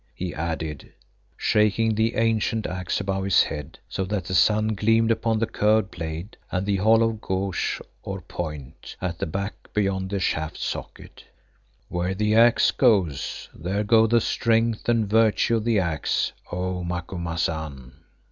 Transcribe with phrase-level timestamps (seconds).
[0.15, 0.91] he added,
[1.37, 5.91] shaking the ancient axe above his head so that the sun gleamed upon the curved
[5.91, 11.23] blade and the hollow gouge or point at the back beyond the shaft socket.
[11.87, 17.91] "Where the Axe goes, there go the strength and virtue of the Axe, O Macumazahn."